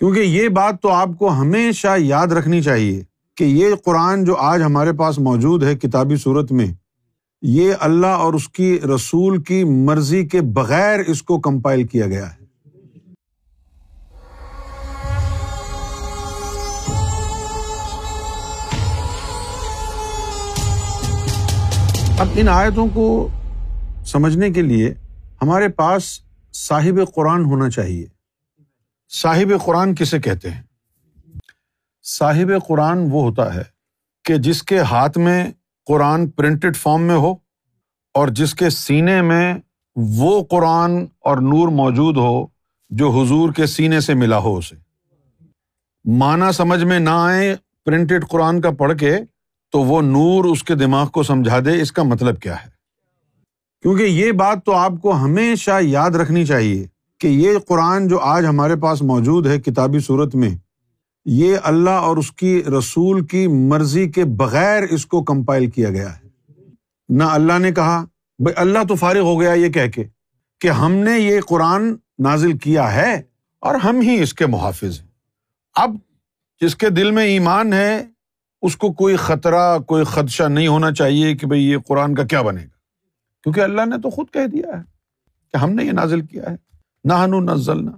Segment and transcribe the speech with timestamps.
[0.00, 3.02] کیونکہ یہ بات تو آپ کو ہمیشہ یاد رکھنی چاہیے
[3.36, 6.66] کہ یہ قرآن جو آج ہمارے پاس موجود ہے کتابی صورت میں،
[7.42, 12.26] یہ اللہ اور اس کی رسول کی مرضی کے بغیر اس کو کمپائل کیا گیا
[12.26, 12.44] ہے۔
[22.18, 23.28] اب ان آیتوں کو
[24.06, 24.94] سمجھنے کے لیے
[25.42, 26.20] ہمارے پاس
[26.54, 28.19] صاحب قرآن ہونا چاہیے۔
[29.12, 30.62] صاحب قرآن کسے کہتے ہیں؟
[32.04, 33.62] صاحب قرآن وہ ہوتا ہے
[34.24, 35.50] کہ جس کے ہاتھ میں
[35.86, 37.34] قرآن پرنٹڈ فارم میں ہو
[38.14, 39.54] اور جس کے سینے میں
[39.96, 42.46] وہ قرآن اور نور موجود ہو
[42.90, 44.76] جو حضور کے سینے سے ملا ہو اسے۔
[46.04, 49.18] مانا سمجھ میں نہ آئے پرنٹڈ قرآن کا پڑھ کے
[49.72, 52.70] تو وہ نور اس کے دماغ کو سمجھا دے۔ اس کا مطلب کیا ہے؟
[53.82, 58.46] کیونکہ یہ بات تو آپ کو ہمیشہ یاد رکھنی چاہیے۔ کہ یہ قرآن جو آج
[58.46, 60.50] ہمارے پاس موجود ہے کتابی صورت میں،
[61.24, 66.16] یہ اللہ اور اس کی رسول کی مرضی کے بغیر اس کو کمپائل کیا گیا
[66.16, 66.28] ہے۔
[67.08, 68.04] نہ اللہ نے کہا،
[68.38, 70.04] بھائی اللہ تو فارغ ہو گیا، یہ کہہ کے
[70.60, 73.22] کہ ہم نے یہ قرآن نازل کیا ہے
[73.60, 75.08] اور ہم ہی اس کے محافظ ہیں۔
[75.74, 75.96] اب
[76.60, 78.04] جس کے دل میں ایمان ہے،
[78.62, 82.42] اس کو کوئی خطرہ، کوئی خدشہ نہیں ہونا چاہیے کہ بھائی یہ قرآن کا کیا
[82.42, 82.78] بنے گا۔
[83.42, 84.82] کیونکہ اللہ نے تو خود کہہ دیا ہے
[85.52, 86.69] کہ ہم نے یہ نازل کیا ہے۔
[87.04, 87.90] نہ ہنو نزل نہ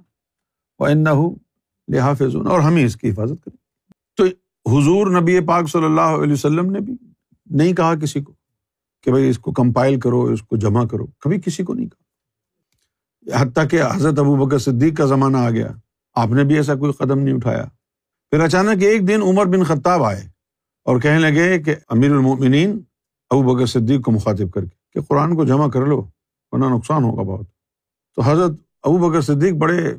[28.82, 29.94] ابو بکر صدیق بڑے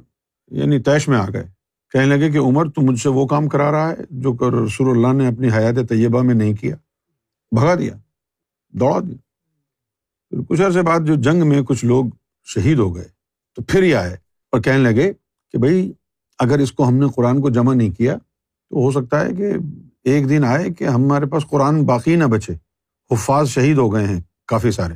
[0.52, 1.48] یعنی تیش میں آ گئے۔
[1.92, 4.90] کہنے لگے کہ عمر، تو مجھ سے وہ کام کرا رہا ہے جو کہ رسول
[4.90, 6.76] اللہ نے اپنی حیات طیبہ میں نہیں کیا۔
[7.52, 7.94] بھگا دیا،
[8.70, 9.16] دوڑا دیا۔
[10.30, 12.06] پھر کچھ عرصے بعد جو جنگ میں کچھ لوگ
[12.44, 13.08] شہید ہو گئے،
[13.56, 14.14] تو پھر یہ آئے
[14.52, 15.14] اور کہنے لگے
[15.52, 15.92] کہ بھائی،
[16.40, 18.18] اگر اس کو ہم نے قرآن کو جمع نہیں کیا،
[18.70, 19.54] تو ہو سکتا ہے کہ
[20.04, 22.54] ایک دن آئے کہ ہمارے پاس قرآن باقی نہ بچے۔
[23.12, 24.94] حفاظ شہید ہو گئے ہیں کافی سارے۔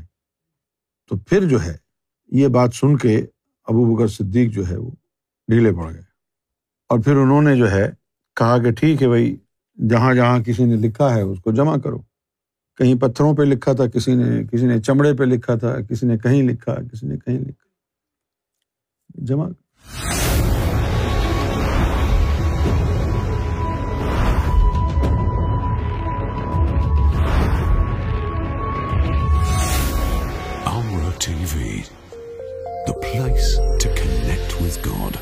[1.10, 1.78] تو پھر جو ہے،
[2.28, 3.26] یہ بات سن کے
[3.68, 4.92] ابو بکر صدیق جو ہے وہ
[5.48, 6.02] ڈھیلے پڑ گئے۔
[6.90, 7.92] اور پھر انہوں نے جو ہے
[8.36, 9.38] کہا کہ ٹھیک ہے بھائی،
[9.90, 11.98] جہاں جہاں کسی نے لکھا ہے اس کو جمع کرو۔
[12.78, 16.18] کہیں پتھروں پہ لکھا تھا، کسی نے کسی نے چمڑے پہ لکھا تھا، کسی نے
[16.18, 17.68] کہیں لکھا، کسی نے کہیں لکھا۔
[19.16, 19.50] جمع۔
[33.86, 35.18] لکٹ روز گاڈ